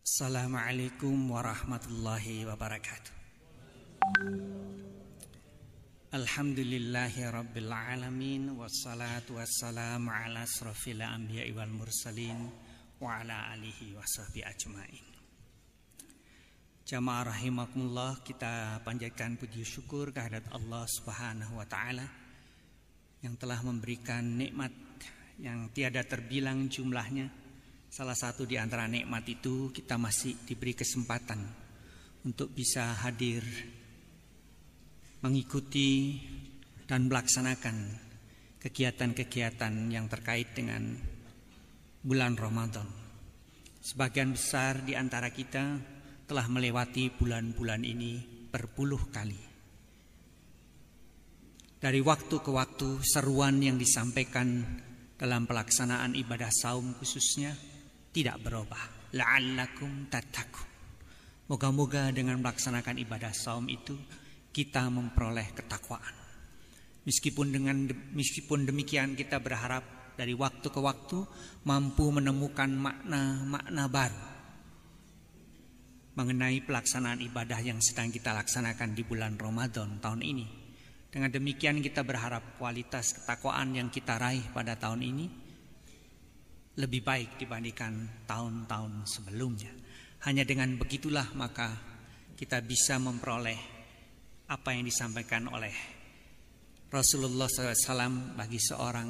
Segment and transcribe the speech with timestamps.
[0.00, 3.12] Assalamualaikum warahmatullahi wabarakatuh.
[6.16, 12.48] Alhamdulillahi rabbil alamin wassalatu wassalamu ala asrafil anbiya'i wal mursalin
[12.96, 15.04] wa ala alihi wa sahbihi ajmain.
[16.88, 22.08] Jamaah rahimakumullah kita panjatkan puji syukur kehadirat Allah Subhanahu wa taala
[23.20, 24.72] yang telah memberikan nikmat
[25.36, 27.39] yang tiada terbilang jumlahnya.
[27.90, 31.42] Salah satu di antara nikmat itu kita masih diberi kesempatan
[32.22, 33.42] untuk bisa hadir
[35.26, 36.22] mengikuti
[36.86, 37.90] dan melaksanakan
[38.62, 40.94] kegiatan-kegiatan yang terkait dengan
[42.06, 42.86] bulan Ramadan.
[43.82, 45.82] Sebagian besar di antara kita
[46.30, 48.22] telah melewati bulan-bulan ini
[48.54, 49.42] berpuluh kali.
[51.82, 54.62] Dari waktu ke waktu seruan yang disampaikan
[55.18, 57.69] dalam pelaksanaan ibadah saum khususnya
[58.10, 59.14] tidak berubah.
[59.14, 60.68] La'allakum tattaqun.
[61.50, 63.98] Moga-moga dengan melaksanakan ibadah saum itu
[64.54, 66.14] kita memperoleh ketakwaan.
[67.02, 71.26] Meskipun dengan meskipun demikian kita berharap dari waktu ke waktu
[71.66, 74.30] mampu menemukan makna-makna baru
[76.20, 80.46] mengenai pelaksanaan ibadah yang sedang kita laksanakan di bulan Ramadan tahun ini.
[81.10, 85.26] Dengan demikian kita berharap kualitas ketakwaan yang kita raih pada tahun ini
[86.80, 89.68] lebih baik dibandingkan tahun-tahun sebelumnya.
[90.24, 91.68] Hanya dengan begitulah maka
[92.36, 93.60] kita bisa memperoleh
[94.48, 95.72] apa yang disampaikan oleh
[96.90, 99.08] Rasulullah SAW bagi seorang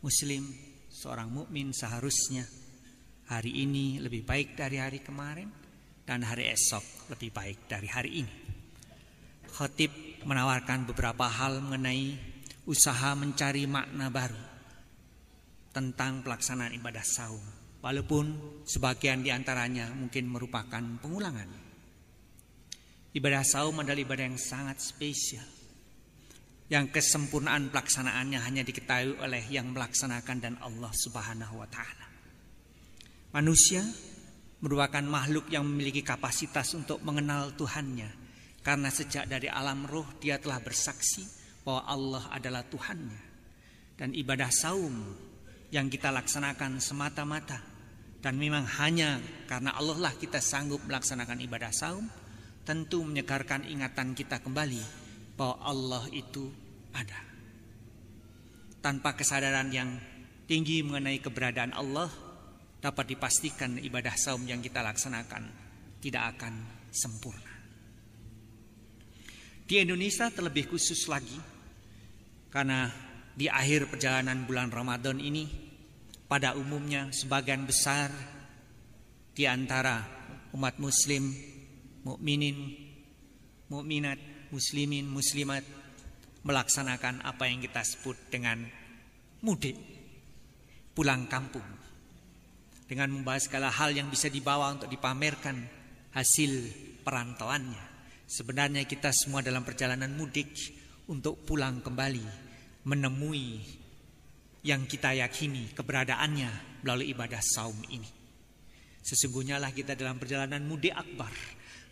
[0.00, 0.48] Muslim,
[0.88, 2.46] seorang mukmin seharusnya
[3.28, 5.50] hari ini lebih baik dari hari kemarin
[6.08, 8.34] dan hari esok lebih baik dari hari ini.
[9.52, 12.16] Khotib menawarkan beberapa hal mengenai
[12.64, 14.47] usaha mencari makna baru
[15.72, 17.42] tentang pelaksanaan ibadah saum.
[17.78, 18.26] Walaupun
[18.66, 21.46] sebagian di antaranya mungkin merupakan pengulangan.
[23.14, 25.46] Ibadah saum adalah ibadah yang sangat spesial.
[26.68, 32.06] Yang kesempurnaan pelaksanaannya hanya diketahui oleh yang melaksanakan dan Allah Subhanahu wa taala.
[33.32, 33.80] Manusia
[34.60, 38.10] merupakan makhluk yang memiliki kapasitas untuk mengenal Tuhannya
[38.60, 41.24] karena sejak dari alam roh dia telah bersaksi
[41.64, 43.20] bahwa Allah adalah Tuhannya.
[43.98, 44.94] Dan ibadah saum
[45.68, 47.60] yang kita laksanakan semata-mata
[48.18, 52.08] dan memang hanya karena Allah lah kita sanggup melaksanakan ibadah saum
[52.66, 54.82] tentu menyegarkan ingatan kita kembali
[55.38, 56.50] bahwa Allah itu
[56.92, 57.16] ada.
[58.84, 59.96] Tanpa kesadaran yang
[60.44, 62.12] tinggi mengenai keberadaan Allah,
[62.78, 65.48] dapat dipastikan ibadah saum yang kita laksanakan
[66.04, 66.60] tidak akan
[66.92, 67.54] sempurna.
[69.68, 71.36] Di Indonesia terlebih khusus lagi,
[72.48, 72.88] karena
[73.38, 75.46] di akhir perjalanan bulan Ramadan ini,
[76.26, 78.10] pada umumnya sebagian besar
[79.30, 80.02] di antara
[80.58, 81.30] umat muslim
[82.02, 82.74] mukminin,
[83.70, 84.18] mukminat,
[84.50, 85.62] muslimin, muslimat
[86.42, 88.66] melaksanakan apa yang kita sebut dengan
[89.46, 89.78] mudik,
[90.98, 91.64] pulang kampung.
[92.90, 95.62] Dengan membahas segala hal yang bisa dibawa untuk dipamerkan
[96.10, 96.74] hasil
[97.06, 97.86] perantauannya.
[98.26, 100.50] Sebenarnya kita semua dalam perjalanan mudik
[101.06, 102.47] untuk pulang kembali
[102.86, 103.64] menemui
[104.62, 108.10] yang kita yakini keberadaannya melalui ibadah saum ini.
[109.02, 111.32] Sesungguhnya lah kita dalam perjalanan mudik akbar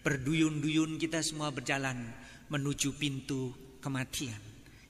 [0.07, 1.99] Berduyun-duyun kita semua berjalan
[2.47, 3.51] menuju pintu
[3.83, 4.39] kematian.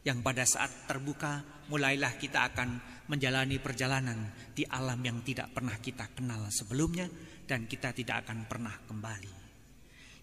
[0.04, 1.40] Yang pada saat terbuka
[1.72, 7.08] mulailah kita akan menjalani perjalanan di alam yang tidak pernah kita kenal sebelumnya
[7.48, 9.34] dan kita tidak akan pernah kembali.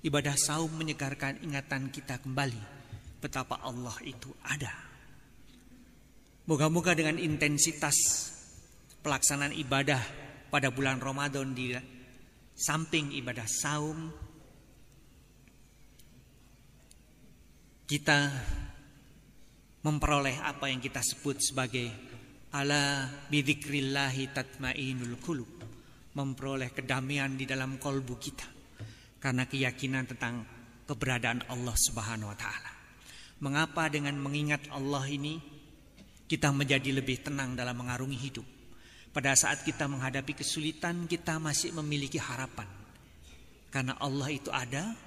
[0.06, 2.62] Ibadah saum menyegarkan ingatan kita kembali
[3.18, 4.93] betapa Allah itu ada.
[6.44, 7.96] Moga-moga dengan intensitas
[9.00, 10.04] pelaksanaan ibadah
[10.52, 11.72] pada bulan Ramadan di
[12.52, 14.12] samping ibadah saum
[17.88, 18.28] kita
[19.88, 21.88] memperoleh apa yang kita sebut sebagai
[22.60, 25.52] ala bidzikrillahi tatmainul qulub
[26.12, 28.48] memperoleh kedamaian di dalam kolbu kita
[29.24, 30.44] karena keyakinan tentang
[30.84, 32.72] keberadaan Allah Subhanahu wa taala.
[33.40, 35.53] Mengapa dengan mengingat Allah ini
[36.34, 38.48] kita menjadi lebih tenang dalam mengarungi hidup?
[39.14, 42.66] Pada saat kita menghadapi kesulitan kita masih memiliki harapan.
[43.70, 44.98] Karena Allah itu ada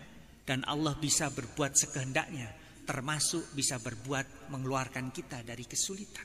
[0.46, 2.46] dan Allah bisa berbuat sekehendaknya
[2.86, 6.22] termasuk bisa berbuat mengeluarkan kita dari kesulitan.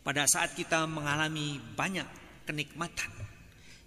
[0.00, 2.08] Pada saat kita mengalami banyak
[2.48, 3.12] kenikmatan,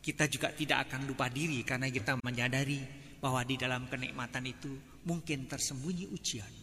[0.05, 2.77] kita juga tidak akan lupa diri karena kita menyadari
[3.17, 4.69] bahwa di dalam kenikmatan itu
[5.09, 6.60] mungkin tersembunyi ujian.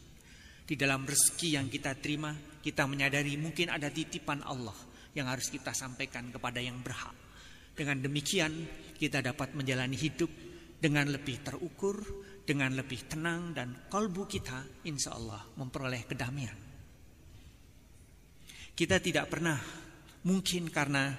[0.69, 4.77] Di dalam rezeki yang kita terima, kita menyadari mungkin ada titipan Allah
[5.17, 7.17] yang harus kita sampaikan kepada yang berhak.
[7.73, 8.53] Dengan demikian
[9.01, 10.29] kita dapat menjalani hidup
[10.77, 12.05] dengan lebih terukur,
[12.45, 16.59] dengan lebih tenang dan kalbu kita insya Allah memperoleh kedamaian.
[18.77, 19.57] Kita tidak pernah
[20.29, 21.11] mungkin karena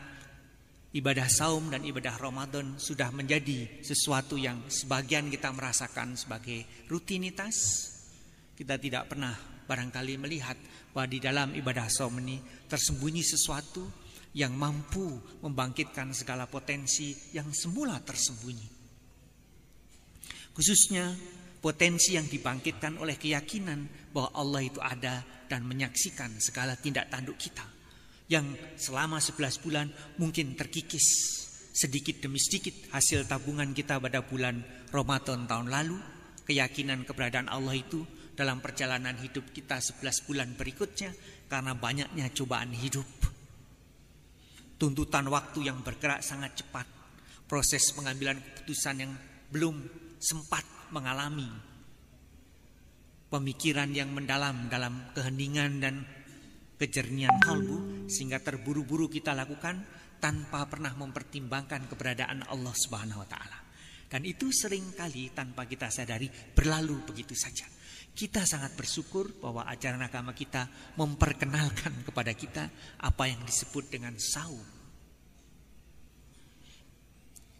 [0.96, 7.58] ibadah saum dan ibadah Ramadan sudah menjadi sesuatu yang sebagian kita merasakan sebagai rutinitas.
[8.60, 10.60] Kita tidak pernah barangkali melihat
[10.92, 13.88] bahwa di dalam ibadah saum ini tersembunyi sesuatu
[14.36, 18.68] yang mampu membangkitkan segala potensi yang semula tersembunyi.
[20.52, 21.16] Khususnya
[21.64, 27.64] potensi yang dibangkitkan oleh keyakinan bahwa Allah itu ada dan menyaksikan segala tindak tanduk kita.
[28.28, 29.88] Yang selama 11 bulan
[30.20, 31.08] mungkin terkikis
[31.72, 34.60] sedikit demi sedikit hasil tabungan kita pada bulan
[34.92, 35.98] Ramadan tahun lalu.
[36.44, 38.02] Keyakinan keberadaan Allah itu
[38.40, 41.12] dalam perjalanan hidup kita 11 bulan berikutnya
[41.52, 43.04] karena banyaknya cobaan hidup
[44.80, 46.88] tuntutan waktu yang bergerak sangat cepat,
[47.46, 49.12] proses pengambilan keputusan yang
[49.52, 49.76] belum
[50.18, 50.64] sempat
[50.96, 51.52] mengalami
[53.28, 55.96] pemikiran yang mendalam dalam keheningan dan
[56.80, 59.84] kejernihan kalbu sehingga terburu-buru kita lakukan
[60.24, 63.60] tanpa pernah mempertimbangkan keberadaan Allah Subhanahu wa taala.
[64.10, 67.68] Dan itu sering kali tanpa kita sadari berlalu begitu saja.
[68.14, 70.68] Kita sangat bersyukur bahwa ajaran agama kita
[71.00, 72.68] memperkenalkan kepada kita
[73.00, 74.66] apa yang disebut dengan saum.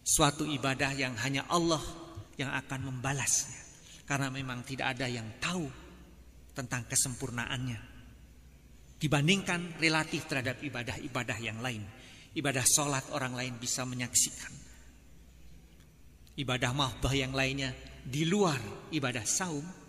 [0.00, 1.80] Suatu ibadah yang hanya Allah
[2.34, 3.62] yang akan membalasnya.
[4.08, 5.70] Karena memang tidak ada yang tahu
[6.50, 7.78] tentang kesempurnaannya.
[9.00, 11.86] Dibandingkan relatif terhadap ibadah-ibadah yang lain.
[12.34, 14.52] Ibadah sholat orang lain bisa menyaksikan.
[16.36, 17.72] Ibadah mahbah yang lainnya
[18.04, 18.58] di luar
[18.90, 19.79] ibadah saum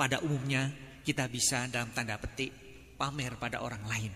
[0.00, 0.64] pada umumnya
[1.04, 2.48] kita bisa dalam tanda petik
[2.96, 4.12] pamer pada orang lain.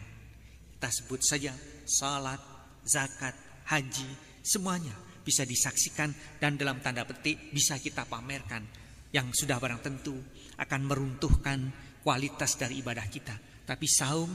[0.73, 1.53] Kita sebut saja
[1.85, 2.41] salat,
[2.89, 3.37] zakat,
[3.69, 6.09] haji, semuanya bisa disaksikan
[6.41, 8.65] dan dalam tanda petik bisa kita pamerkan
[9.13, 10.17] yang sudah barang tentu
[10.57, 11.69] akan meruntuhkan
[12.01, 13.37] kualitas dari ibadah kita.
[13.69, 14.33] Tapi saum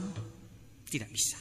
[0.86, 1.38] tidak bisa.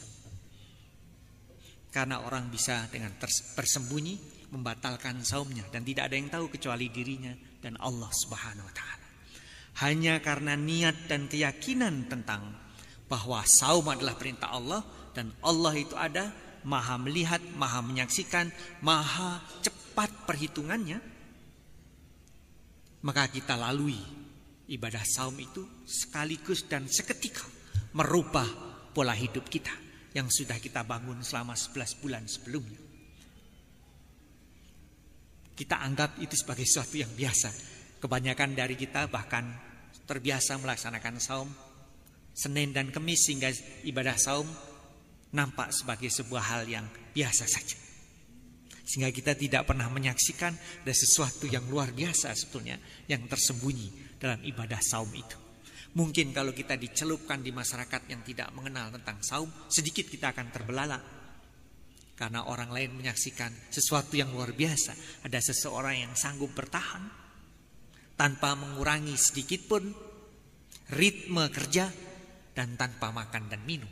[1.94, 3.14] Karena orang bisa dengan
[3.54, 8.99] tersembunyi membatalkan saumnya dan tidak ada yang tahu kecuali dirinya dan Allah Subhanahu wa taala
[9.78, 12.42] hanya karena niat dan keyakinan tentang
[13.10, 14.82] bahwa saum adalah perintah Allah
[15.14, 16.30] dan Allah itu ada,
[16.66, 18.52] maha melihat, maha menyaksikan,
[18.86, 21.00] maha cepat perhitungannya,
[23.02, 23.98] maka kita lalui
[24.70, 27.48] ibadah saum itu sekaligus dan seketika
[27.98, 28.46] merubah
[28.94, 29.74] pola hidup kita
[30.14, 32.82] yang sudah kita bangun selama 11 bulan sebelumnya.
[35.54, 37.52] Kita anggap itu sebagai sesuatu yang biasa.
[38.00, 39.44] Kebanyakan dari kita bahkan
[40.08, 41.50] terbiasa melaksanakan saum
[42.32, 43.52] Senin dan Kemis sehingga
[43.84, 44.48] ibadah saum
[45.36, 47.76] nampak sebagai sebuah hal yang biasa saja.
[48.88, 54.82] Sehingga kita tidak pernah menyaksikan ada sesuatu yang luar biasa sebetulnya yang tersembunyi dalam ibadah
[54.82, 55.38] saum itu.
[55.94, 61.04] Mungkin kalau kita dicelupkan di masyarakat yang tidak mengenal tentang saum, sedikit kita akan terbelalak.
[62.16, 64.96] Karena orang lain menyaksikan sesuatu yang luar biasa.
[65.28, 67.19] Ada seseorang yang sanggup bertahan
[68.20, 69.96] tanpa mengurangi sedikit pun
[70.92, 71.88] ritme kerja
[72.52, 73.88] dan tanpa makan dan minum.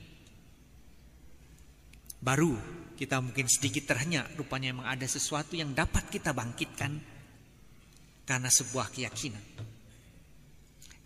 [2.20, 2.60] Baru
[3.00, 7.00] kita mungkin sedikit terhenyak rupanya memang ada sesuatu yang dapat kita bangkitkan
[8.28, 9.46] karena sebuah keyakinan.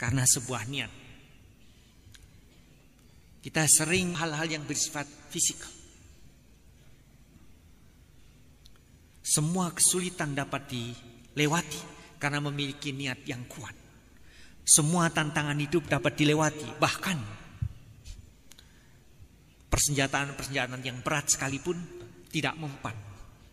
[0.01, 0.91] Karena sebuah niat.
[3.45, 5.69] Kita sering hal-hal yang bersifat fisikal.
[9.22, 13.73] Semua kesulitan dapat dilewati karena memiliki niat yang kuat.
[14.61, 17.17] Semua tantangan hidup dapat dilewati, bahkan
[19.73, 21.81] persenjataan-persenjataan yang berat sekalipun
[22.29, 22.93] tidak mempan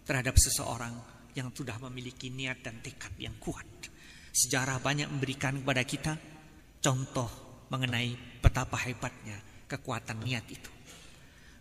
[0.05, 0.93] terhadap seseorang
[1.33, 3.65] yang sudah memiliki niat dan tekad yang kuat.
[4.29, 6.13] Sejarah banyak memberikan kepada kita
[6.85, 7.31] contoh
[7.73, 10.78] mengenai betapa hebatnya kekuatan niat itu.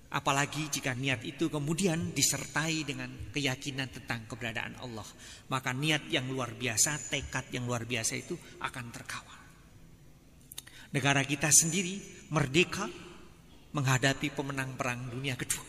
[0.08, 5.04] Apalagi jika niat itu kemudian disertai dengan keyakinan tentang keberadaan Allah.
[5.52, 9.40] Maka niat yang luar biasa, tekad yang luar biasa itu akan terkawal.
[10.96, 12.00] Negara kita sendiri
[12.32, 12.88] merdeka
[13.76, 15.68] menghadapi pemenang perang dunia kedua.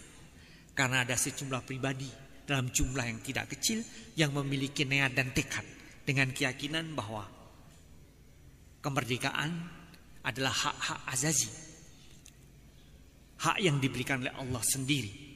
[0.71, 2.07] Karena ada sejumlah pribadi
[2.47, 3.83] dalam jumlah yang tidak kecil
[4.14, 5.66] yang memiliki niat dan tekad
[6.07, 7.26] dengan keyakinan bahwa
[8.80, 9.50] kemerdekaan
[10.23, 11.68] adalah hak-hak azazi
[13.38, 15.28] hak yang diberikan oleh Allah sendiri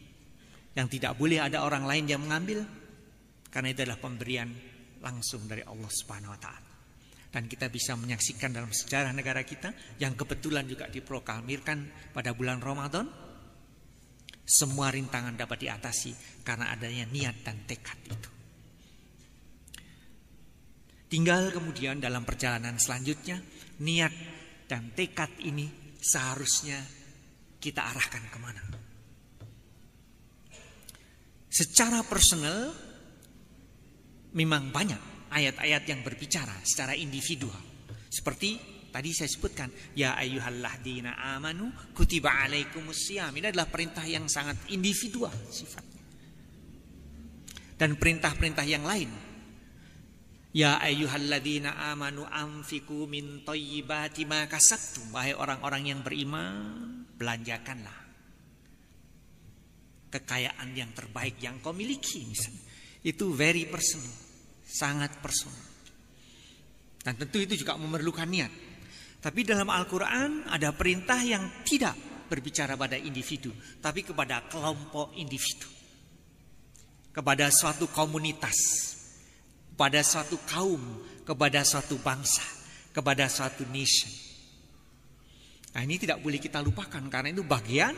[0.73, 2.65] yang tidak boleh ada orang lain yang mengambil
[3.53, 4.49] karena itu adalah pemberian
[5.05, 6.71] langsung dari Allah Subhanahu wa taala.
[7.33, 13.09] Dan kita bisa menyaksikan dalam sejarah negara kita yang kebetulan juga diproklamirkan pada bulan Ramadan
[14.43, 18.31] Semua rintangan dapat diatasi karena adanya niat dan tekad itu.
[21.09, 23.39] Tinggal kemudian dalam perjalanan selanjutnya
[23.81, 24.13] niat
[24.67, 26.83] dan tekad ini seharusnya
[27.63, 28.63] kita arahkan ke mana.
[31.47, 32.75] Secara personal
[34.35, 37.61] memang banyak ayat-ayat yang berbicara secara individual.
[38.11, 38.57] Seperti
[38.93, 43.33] tadi saya sebutkan, ya ayyuhalladzina amanu kutiba alaikumusiyam.
[43.37, 46.03] Ini adalah perintah yang sangat individual sifatnya.
[47.77, 49.13] Dan perintah-perintah yang lain.
[50.53, 55.09] Ya ayyuhalladzina amanu anfiku min thayyibati ma kasabtum.
[55.17, 58.03] Wahai orang-orang yang beriman, belanjakanlah
[60.11, 62.67] kekayaan yang terbaik yang kau miliki misalnya.
[63.03, 64.13] Itu very personal,
[64.67, 65.71] sangat personal.
[67.03, 68.53] Dan tentu itu juga memerlukan niat.
[69.23, 71.95] Tapi dalam Al-Quran ada perintah yang tidak
[72.27, 75.67] berbicara pada individu, tapi kepada kelompok individu.
[77.13, 78.57] Kepada suatu komunitas,
[79.75, 80.81] kepada suatu kaum,
[81.27, 82.47] kepada suatu bangsa,
[82.95, 84.32] kepada suatu nation.
[85.73, 87.97] Nah ini tidak boleh kita lupakan karena itu bagian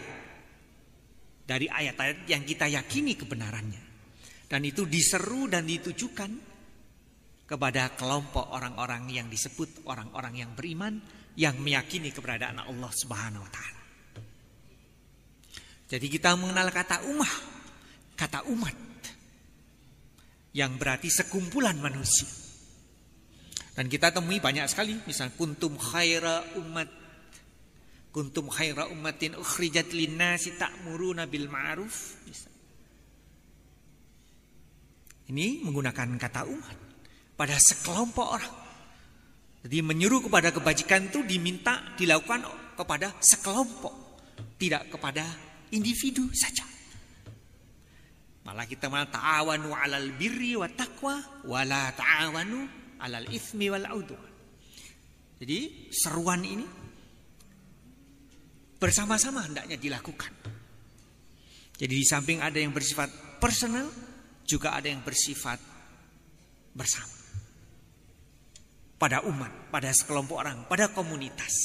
[1.44, 3.82] dari ayat-ayat yang kita yakini kebenarannya.
[4.46, 6.30] Dan itu diseru dan ditujukan
[7.44, 10.96] kepada kelompok orang-orang yang disebut orang-orang yang beriman
[11.34, 13.82] yang meyakini keberadaan Allah Subhanahu wa taala.
[15.90, 17.34] Jadi kita mengenal kata ummah,
[18.16, 18.76] kata umat
[20.54, 22.30] yang berarti sekumpulan manusia.
[23.74, 27.03] Dan kita temui banyak sekali, misal kuntum khaira umat
[28.14, 32.22] kuntum khaira ummatin ukhrijat linnasi ta'muruna bil ma'ruf.
[35.34, 36.78] Ini menggunakan kata umat
[37.34, 38.54] pada sekelompok orang.
[39.66, 42.46] Jadi menyuruh kepada kebajikan itu diminta dilakukan
[42.78, 44.22] kepada sekelompok,
[44.60, 45.24] tidak kepada
[45.74, 46.62] individu saja.
[48.44, 51.16] Malah kita malah ta'awanu 'alal birri wa taqwa
[51.48, 52.60] wala ta'awanu
[53.00, 54.32] 'alal itsmi wal 'udwan.
[55.40, 56.83] Jadi seruan ini
[58.84, 60.28] bersama-sama hendaknya dilakukan.
[61.80, 63.88] Jadi di samping ada yang bersifat personal,
[64.44, 65.56] juga ada yang bersifat
[66.76, 67.16] bersama.
[69.00, 71.56] Pada umat, pada sekelompok orang, pada komunitas.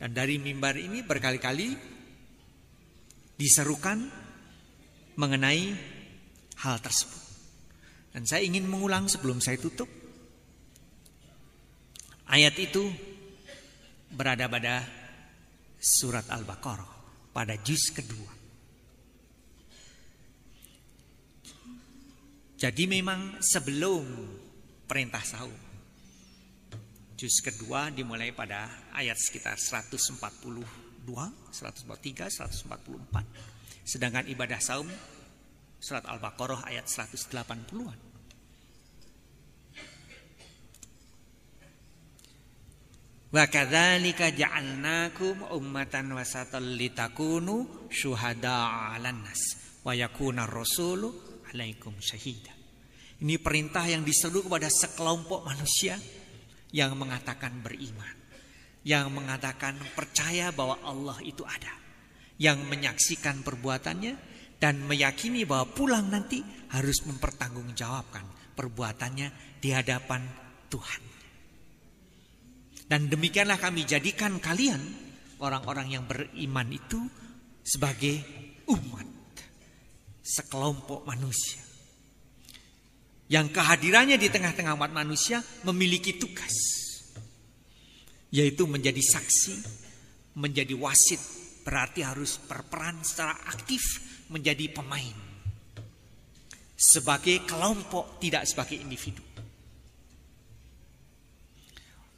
[0.00, 1.76] Dan dari mimbar ini berkali-kali
[3.36, 4.08] diserukan
[5.20, 5.76] mengenai
[6.64, 7.22] hal tersebut.
[8.16, 9.92] Dan saya ingin mengulang sebelum saya tutup.
[12.32, 12.88] Ayat itu
[14.08, 14.97] berada pada
[15.78, 16.90] surat Al-Baqarah
[17.30, 18.34] pada juz kedua.
[22.58, 24.02] Jadi memang sebelum
[24.90, 25.54] perintah saum.
[27.14, 30.18] Juz kedua dimulai pada ayat sekitar 142,
[31.06, 33.86] 143, 144.
[33.86, 34.90] Sedangkan ibadah saum
[35.78, 38.07] surat Al-Baqarah ayat 180-an.
[43.28, 49.40] Wa kadzalika ja'alnakum ummatan wasatan litakunu syuhada'a 'alan nas
[49.84, 51.12] wa yakuna rasulu
[51.52, 52.56] alaikum syahida.
[53.20, 56.00] Ini perintah yang diseru kepada sekelompok manusia
[56.72, 58.16] yang mengatakan beriman.
[58.86, 61.74] Yang mengatakan percaya bahwa Allah itu ada.
[62.40, 64.14] Yang menyaksikan perbuatannya
[64.56, 66.40] dan meyakini bahwa pulang nanti
[66.72, 70.24] harus mempertanggungjawabkan perbuatannya di hadapan
[70.70, 71.07] Tuhan.
[72.88, 74.80] Dan demikianlah kami jadikan kalian
[75.44, 76.96] orang-orang yang beriman itu
[77.60, 78.16] sebagai
[78.72, 79.04] umat
[80.24, 81.60] sekelompok manusia.
[83.28, 86.56] Yang kehadirannya di tengah-tengah umat manusia memiliki tugas.
[88.32, 89.54] Yaitu menjadi saksi,
[90.40, 91.20] menjadi wasit.
[91.60, 94.00] Berarti harus berperan secara aktif
[94.32, 95.12] menjadi pemain.
[96.72, 99.27] Sebagai kelompok, tidak sebagai individu.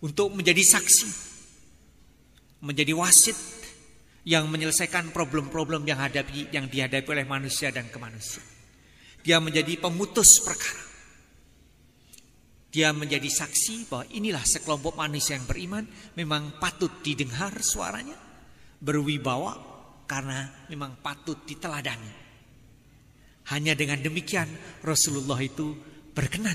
[0.01, 1.09] Untuk menjadi saksi,
[2.65, 3.37] menjadi wasit,
[4.29, 8.45] yang menyelesaikan problem-problem yang hadapi yang dihadapi oleh manusia dan kemanusiaan.
[9.25, 10.89] Dia menjadi pemutus perkara.
[12.71, 18.15] Dia menjadi saksi bahwa inilah sekelompok manusia yang beriman memang patut didengar suaranya,
[18.79, 19.59] berwibawa
[20.07, 22.13] karena memang patut diteladani.
[23.51, 24.47] Hanya dengan demikian
[24.87, 25.75] Rasulullah itu
[26.15, 26.55] berkenan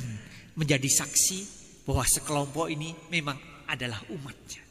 [0.56, 3.38] menjadi saksi bahwa sekelompok ini memang
[3.70, 4.66] adalah umatnya.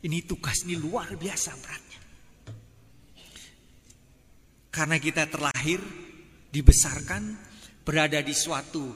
[0.00, 1.84] Ini tugas ini luar biasa berat.
[4.72, 5.82] Karena kita terlahir,
[6.48, 7.36] dibesarkan,
[7.84, 8.88] berada di suatu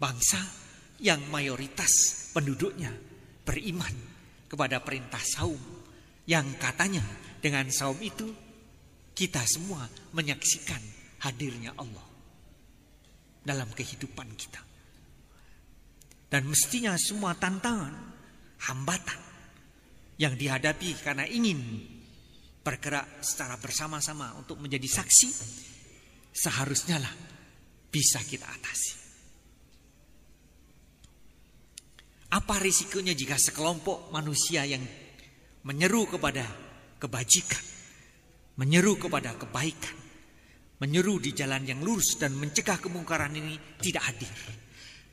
[0.00, 0.40] bangsa
[0.98, 2.90] yang mayoritas penduduknya
[3.46, 3.94] beriman
[4.50, 5.60] kepada perintah saum.
[6.26, 7.04] Yang katanya
[7.38, 8.26] dengan saum itu
[9.14, 9.84] kita semua
[10.16, 10.80] menyaksikan
[11.22, 12.06] hadirnya Allah
[13.44, 14.69] dalam kehidupan kita.
[16.30, 17.90] Dan mestinya semua tantangan,
[18.70, 19.20] hambatan
[20.14, 21.58] yang dihadapi karena ingin
[22.62, 25.28] bergerak secara bersama-sama untuk menjadi saksi,
[26.30, 27.10] seharusnya lah
[27.90, 28.94] bisa kita atasi.
[32.30, 34.86] Apa risikonya jika sekelompok manusia yang
[35.66, 36.46] menyeru kepada
[37.02, 37.64] kebajikan,
[38.54, 39.98] menyeru kepada kebaikan,
[40.78, 44.30] menyeru di jalan yang lurus dan mencegah kemungkaran ini tidak hadir?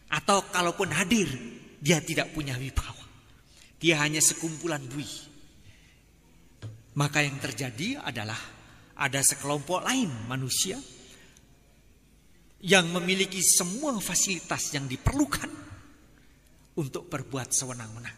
[0.07, 1.27] Atau kalaupun hadir,
[1.83, 3.05] dia tidak punya wibawa.
[3.77, 5.15] Dia hanya sekumpulan buih.
[6.97, 8.39] Maka yang terjadi adalah
[8.97, 10.81] ada sekelompok lain manusia
[12.65, 15.51] yang memiliki semua fasilitas yang diperlukan
[16.81, 18.17] untuk berbuat sewenang-wenang.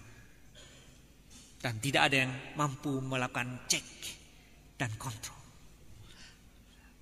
[1.59, 3.87] Dan tidak ada yang mampu melakukan cek
[4.79, 5.35] dan kontrol.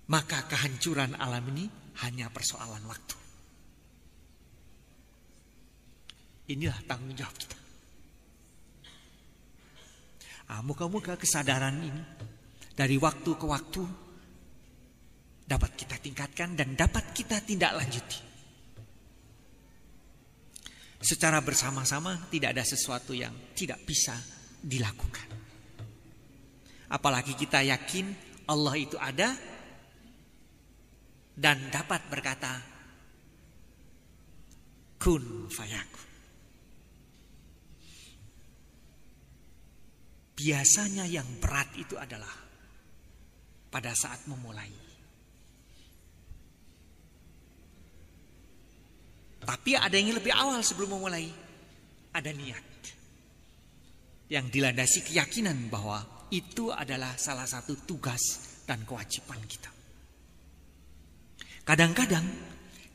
[0.09, 1.69] Maka kehancuran alam ini
[2.01, 3.26] hanya persoalan waktu.
[6.47, 7.57] Inilah tanggung jawab kita.
[10.47, 12.03] Ah, muka-muka kesadaran ini
[12.71, 13.83] dari waktu ke waktu
[15.43, 18.23] dapat kita tingkatkan dan dapat kita tindak lanjuti.
[21.03, 24.15] Secara bersama-sama tidak ada sesuatu yang tidak bisa
[24.63, 25.27] dilakukan.
[26.87, 28.07] Apalagi kita yakin
[28.47, 29.35] Allah itu ada
[31.35, 32.55] dan dapat berkata
[34.95, 36.06] kun fayakun.
[40.37, 42.29] Biasanya yang berat itu adalah
[43.73, 44.69] pada saat memulai.
[49.41, 51.25] Tapi ada yang lebih awal sebelum memulai.
[52.13, 52.65] Ada niat.
[54.29, 58.21] Yang dilandasi keyakinan bahwa itu adalah salah satu tugas
[58.69, 59.71] dan kewajiban kita.
[61.65, 62.25] Kadang-kadang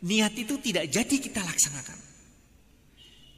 [0.07, 1.99] niat itu tidak jadi kita laksanakan.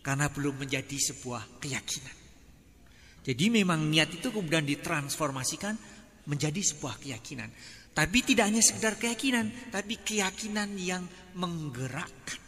[0.04, 2.23] Karena belum menjadi sebuah keyakinan.
[3.24, 5.74] Jadi memang niat itu kemudian ditransformasikan
[6.28, 7.48] menjadi sebuah keyakinan.
[7.94, 11.06] Tapi tidak hanya sekedar keyakinan, tapi keyakinan yang
[11.38, 12.42] menggerakkan.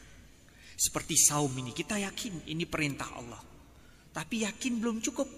[0.77, 3.41] Seperti saum ini, kita yakin ini perintah Allah.
[4.13, 5.29] Tapi yakin belum cukup.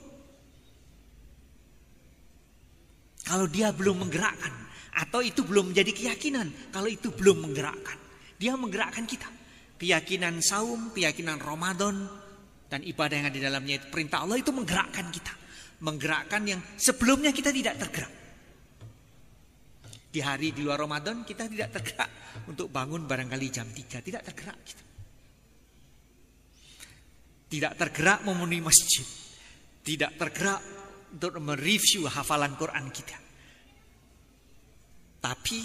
[3.22, 4.50] Kalau dia belum menggerakkan,
[4.98, 7.98] atau itu belum menjadi keyakinan, kalau itu belum menggerakkan,
[8.40, 9.30] dia menggerakkan kita.
[9.78, 12.08] Keyakinan saum, keyakinan Ramadan,
[12.68, 15.32] dan ibadah yang ada di dalamnya itu perintah Allah itu menggerakkan kita.
[15.80, 18.12] Menggerakkan yang sebelumnya kita tidak tergerak.
[20.08, 22.10] Di hari di luar Ramadan kita tidak tergerak
[22.44, 24.04] untuk bangun barangkali jam 3.
[24.04, 24.84] Tidak tergerak kita.
[27.48, 29.06] Tidak tergerak memenuhi masjid.
[29.80, 30.60] Tidak tergerak
[31.16, 33.16] untuk mereview hafalan Quran kita.
[35.24, 35.60] Tapi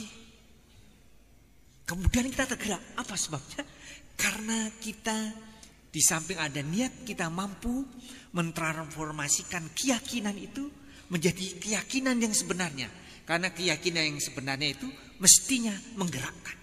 [1.83, 2.95] kemudian kita tergerak.
[2.95, 3.67] Apa sebabnya?
[4.15, 5.51] Karena kita
[5.93, 7.85] di samping ada niat kita mampu
[8.33, 10.65] mentransformasikan keyakinan itu
[11.13, 12.89] menjadi keyakinan yang sebenarnya.
[13.29, 14.89] Karena keyakinan yang sebenarnya itu
[15.21, 16.57] mestinya menggerakkan.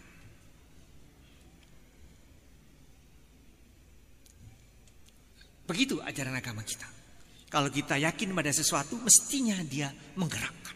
[5.71, 6.91] Begitu ajaran agama kita.
[7.47, 10.75] Kalau kita yakin pada sesuatu mestinya dia menggerakkan.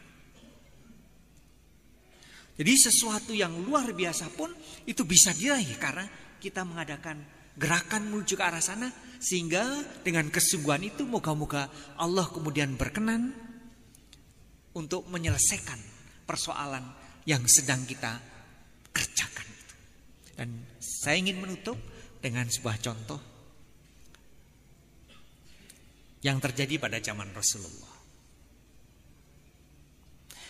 [2.54, 4.54] Jadi sesuatu yang luar biasa pun
[4.86, 6.06] itu bisa diraih karena
[6.38, 7.18] kita mengadakan
[7.54, 8.90] gerakan menuju ke arah sana
[9.22, 9.62] sehingga
[10.02, 13.32] dengan kesungguhan itu moga-moga Allah kemudian berkenan
[14.74, 15.78] untuk menyelesaikan
[16.26, 16.82] persoalan
[17.24, 18.20] yang sedang kita
[18.90, 19.48] kerjakan
[20.34, 20.48] Dan
[20.82, 21.78] saya ingin menutup
[22.18, 23.20] dengan sebuah contoh
[26.24, 27.94] yang terjadi pada zaman Rasulullah.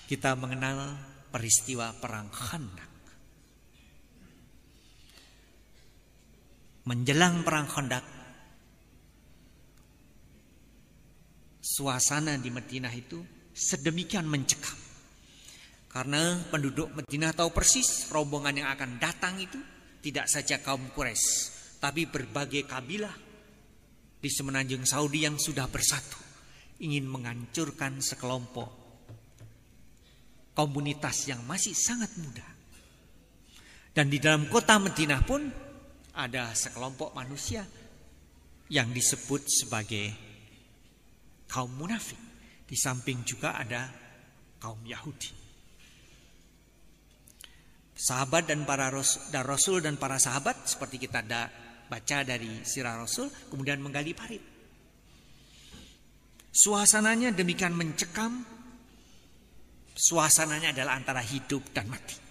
[0.06, 0.94] Kita mengenal
[1.34, 2.93] peristiwa perang Khandaq.
[6.84, 8.04] Menjelang perang Khandaq
[11.64, 13.24] suasana di Madinah itu
[13.56, 14.76] sedemikian mencekam.
[15.88, 19.56] Karena penduduk Madinah tahu persis rombongan yang akan datang itu
[20.04, 23.14] tidak saja kaum Quraisy tapi berbagai kabilah
[24.20, 26.16] di semenanjung Saudi yang sudah bersatu
[26.80, 28.68] ingin menghancurkan sekelompok
[30.52, 32.46] komunitas yang masih sangat muda.
[33.94, 35.63] Dan di dalam kota Madinah pun
[36.14, 37.66] ada sekelompok manusia
[38.70, 40.14] yang disebut sebagai
[41.50, 42.18] kaum munafik.
[42.64, 43.86] Di samping juga ada
[44.58, 45.44] kaum Yahudi.
[47.94, 51.46] Sahabat dan para rasul, dan para sahabat seperti kita ada
[51.86, 54.42] baca dari sirah rasul kemudian menggali parit.
[56.50, 58.54] Suasananya demikian mencekam
[59.94, 62.23] Suasananya adalah antara hidup dan mati.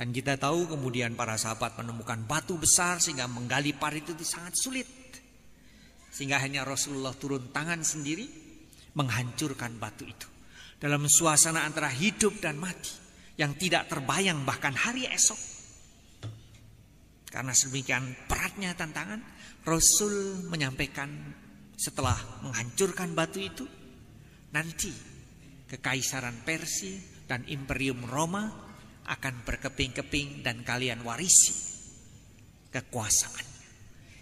[0.00, 4.88] Dan kita tahu kemudian para sahabat menemukan batu besar sehingga menggali parit itu sangat sulit.
[6.08, 8.24] Sehingga hanya Rasulullah turun tangan sendiri
[8.96, 10.24] menghancurkan batu itu.
[10.80, 12.96] Dalam suasana antara hidup dan mati
[13.36, 15.36] yang tidak terbayang bahkan hari esok.
[17.28, 19.20] Karena sedemikian beratnya tantangan,
[19.68, 21.12] Rasul menyampaikan
[21.76, 23.68] setelah menghancurkan batu itu,
[24.56, 24.96] nanti
[25.68, 26.96] kekaisaran Persia
[27.28, 28.69] dan Imperium Roma
[29.10, 31.50] akan berkeping-keping dan kalian warisi
[32.70, 33.46] kekuasaan.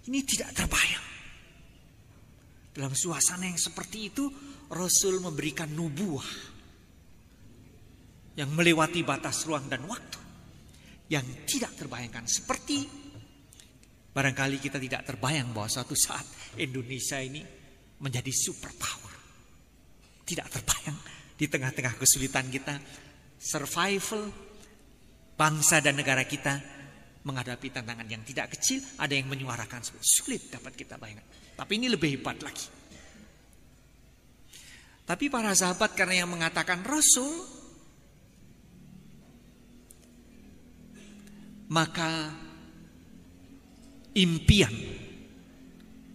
[0.08, 1.06] Ini tidak terbayang.
[2.72, 4.24] Dalam suasana yang seperti itu,
[4.72, 6.56] Rasul memberikan nubuah
[8.40, 10.20] yang melewati batas ruang dan waktu
[11.10, 12.86] yang tidak terbayangkan seperti
[14.14, 16.24] barangkali kita tidak terbayang bahwa suatu saat
[16.58, 17.42] Indonesia ini
[17.98, 19.14] menjadi superpower.
[20.22, 20.98] Tidak terbayang
[21.34, 22.78] di tengah-tengah kesulitan kita,
[23.38, 24.47] survival
[25.38, 26.58] bangsa dan negara kita
[27.22, 31.26] menghadapi tantangan yang tidak kecil, ada yang menyuarakan sulit dapat kita bayangkan.
[31.54, 32.66] Tapi ini lebih hebat lagi.
[35.06, 37.32] Tapi para sahabat karena yang mengatakan Rasul,
[41.72, 42.34] maka
[44.12, 44.74] impian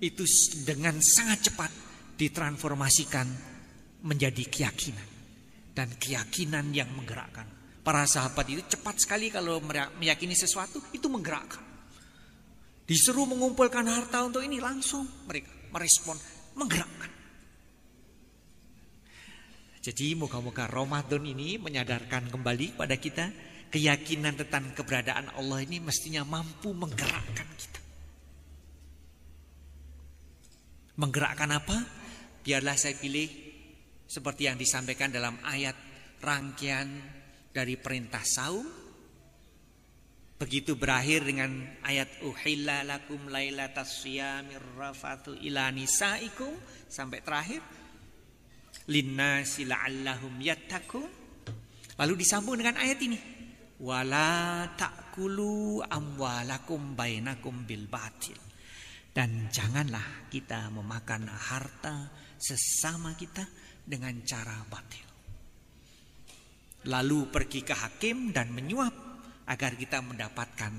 [0.03, 0.23] itu
[0.67, 1.71] dengan sangat cepat
[2.19, 3.27] ditransformasikan
[4.03, 5.09] menjadi keyakinan
[5.73, 7.52] dan keyakinan yang menggerakkan.
[7.83, 9.59] Para sahabat itu cepat sekali kalau
[9.99, 11.59] meyakini sesuatu itu menggerakkan.
[12.87, 16.15] Disuruh mengumpulkan harta untuk ini langsung mereka merespon
[16.55, 17.11] menggerakkan.
[19.83, 23.27] Jadi moga-moga Ramadan ini menyadarkan kembali pada kita
[23.67, 27.81] keyakinan tentang keberadaan Allah ini mestinya mampu menggerakkan kita.
[31.03, 31.77] Menggerakkan apa?
[32.47, 33.27] Biarlah saya pilih
[34.07, 35.75] seperti yang disampaikan dalam ayat
[36.23, 36.87] rangkaian
[37.53, 38.65] dari perintah saum.
[40.41, 46.51] Begitu berakhir dengan ayat uhilla lakum lailatas siyamir rafatu ila nisaikum
[46.89, 47.61] sampai terakhir
[48.89, 51.07] linnasi la'allahum yattaqun.
[51.93, 53.19] Lalu disambung dengan ayat ini.
[53.83, 58.39] Wala ta'kulu amwalakum bainakum bil batil.
[59.13, 62.09] Dan janganlah kita memakan harta
[62.41, 63.45] sesama kita
[63.85, 65.12] dengan cara batil.
[66.83, 68.91] Lalu pergi ke hakim dan menyuap
[69.47, 70.73] agar kita mendapatkan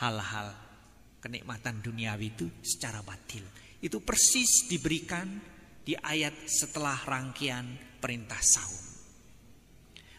[0.00, 0.48] hal-hal
[1.20, 3.44] kenikmatan duniawi itu secara batil.
[3.80, 5.28] Itu persis diberikan
[5.84, 7.64] di ayat setelah rangkaian
[8.00, 8.84] perintah saum.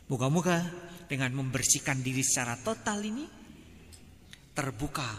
[0.06, 0.62] Moga-moga
[1.10, 3.26] dengan membersihkan diri secara total ini
[4.54, 5.10] terbuka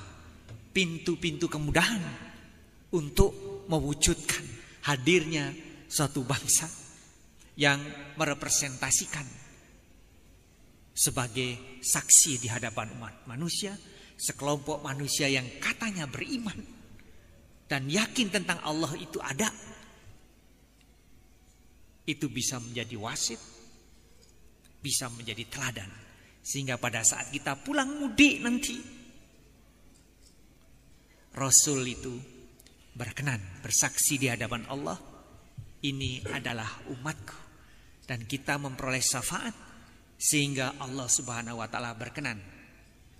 [0.71, 2.03] pintu-pintu kemudahan
[2.95, 4.43] untuk mewujudkan
[4.87, 5.51] hadirnya
[5.91, 6.71] suatu bangsa
[7.59, 7.83] yang
[8.15, 9.46] merepresentasikan
[10.97, 13.77] sebagai saksi di hadapan umat manusia,
[14.17, 16.57] sekelompok manusia yang katanya beriman
[17.69, 19.53] dan yakin tentang Allah itu ada.
[22.07, 23.39] Itu bisa menjadi wasit,
[24.81, 25.91] bisa menjadi teladan.
[26.41, 28.79] Sehingga pada saat kita pulang mudik nanti,
[31.35, 32.15] Rasul itu
[32.95, 34.97] berkenan bersaksi di hadapan Allah,
[35.83, 37.39] ini adalah umatku
[38.07, 39.66] dan kita memperoleh syafaat
[40.17, 42.41] sehingga Allah Subhanahu wa taala berkenan.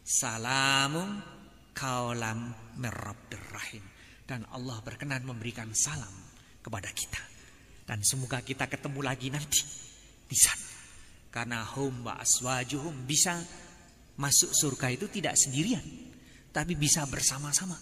[0.07, 1.21] Salamun
[1.77, 3.83] kaulam merabbir rahim
[4.25, 6.13] dan Allah berkenan memberikan salam
[6.65, 7.23] kepada kita.
[7.87, 9.63] Dan semoga kita ketemu lagi nanti
[10.27, 10.67] di sana.
[11.31, 13.39] Karena hum wa aswajuhum bisa
[14.17, 15.85] masuk surga itu tidak sendirian,
[16.51, 17.77] tapi bisa bersama-sama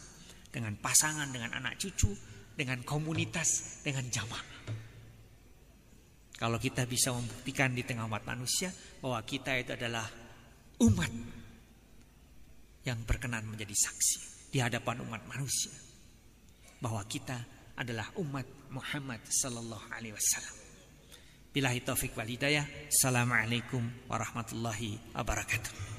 [0.51, 2.11] dengan pasangan, dengan anak cucu,
[2.59, 4.47] dengan komunitas, dengan jamaah.
[6.45, 8.69] Kalau kita bisa membuktikan di tengah umat manusia
[9.01, 10.05] bahwa kita itu adalah
[10.85, 11.09] umat
[12.85, 15.73] yang berkenan menjadi saksi di hadapan umat manusia
[16.85, 17.41] bahwa kita
[17.81, 20.57] adalah umat Muhammad sallallahu alaihi wasallam.
[21.49, 22.69] Billahi taufik wal hidayah.
[22.93, 25.94] Assalamualaikum warahmatullahi wabarakatuh.